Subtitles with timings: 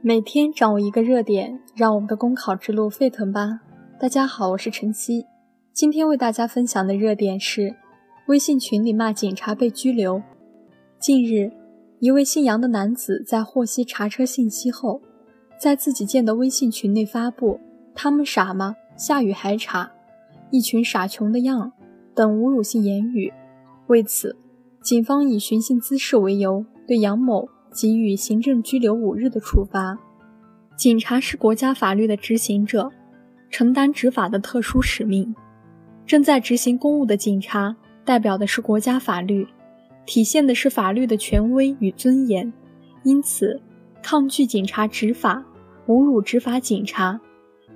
[0.00, 3.58] 每天掌握一个热点，让我们的公考之路沸腾吧！
[3.98, 5.26] 大家好，我是晨曦，
[5.72, 7.74] 今天为大家分享的热点是：
[8.28, 10.22] 微信群里骂警察被拘留。
[11.00, 11.50] 近日，
[11.98, 15.02] 一位姓杨的男子在获悉查车信息后，
[15.60, 17.58] 在自己建的微信群内发布
[17.92, 18.76] “他们傻吗？
[18.96, 19.90] 下雨还查，
[20.52, 21.72] 一群傻穷的样”
[22.14, 23.32] 等侮辱性言语。
[23.88, 24.36] 为此，
[24.80, 27.48] 警方以寻衅滋事为由，对杨某。
[27.72, 29.98] 给予行政拘留五日的处罚。
[30.76, 32.90] 警察是国家法律的执行者，
[33.50, 35.34] 承担执法的特殊使命。
[36.06, 39.46] 正在执行公务的警察，代表的是国家法律，
[40.06, 42.52] 体现的是法律的权威与尊严。
[43.02, 43.60] 因此，
[44.02, 45.44] 抗拒警察执法、
[45.86, 47.20] 侮辱执法警察，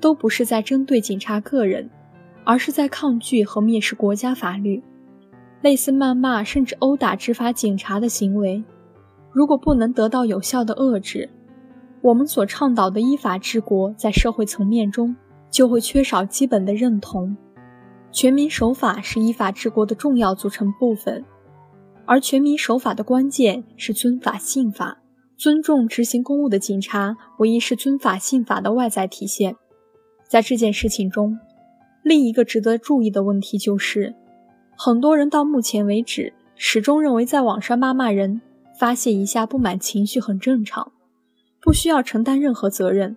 [0.00, 1.90] 都不是在针对警察个人，
[2.44, 4.82] 而是在抗拒和蔑视国家法律。
[5.62, 8.62] 类似谩骂甚至殴打执法警察的行为。
[9.32, 11.30] 如果不能得到有效的遏制，
[12.02, 15.14] 我们所倡导的依法治国，在社会层面中
[15.50, 17.36] 就会缺少基本的认同。
[18.10, 21.24] 全民守法是依法治国的重要组成部分，
[22.06, 24.98] 而全民守法的关键是尊法信法，
[25.36, 29.54] 尊重执行公务的警察，无疑是尊法信法的外在体现。
[30.26, 31.38] 在这件事情中，
[32.02, 34.14] 另一个值得注意的问题就是，
[34.76, 38.40] 很多人到目前为止始终认为在网上骂骂人。
[38.80, 40.92] 发泄一下不满情绪很正常，
[41.60, 43.14] 不需要承担任何责任。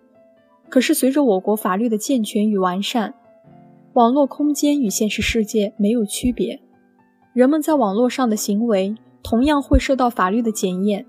[0.68, 3.14] 可是随着我国法律的健全与完善，
[3.94, 6.62] 网络空间与现实世界没有区别，
[7.32, 11.06] 人们在网络上的行为同样会受到法律的检验。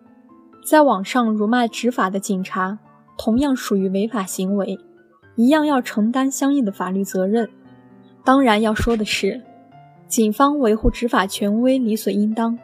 [0.64, 2.78] 在网上辱骂执法的警察，
[3.18, 4.78] 同样属于违法行为，
[5.34, 7.50] 一样要承担相应的法律责任。
[8.22, 9.42] 当然要说的是，
[10.06, 12.56] 警方维护执法权威理所应当。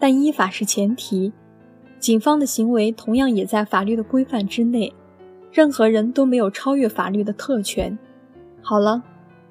[0.00, 1.32] 但依法是前提，
[2.00, 4.92] 警方的行为同样也在法律的规范之内，
[5.52, 7.96] 任何人都没有超越法律的特权。
[8.62, 9.02] 好了，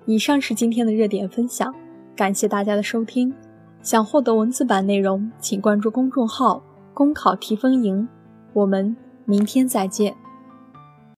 [0.06, 1.74] 以上是今天的热点分享，
[2.16, 3.34] 感谢大家的收听。
[3.82, 6.62] 想获得文字版内容，请关注公众号
[6.94, 8.10] “公考提分营”。
[8.52, 10.14] 我们明天再见。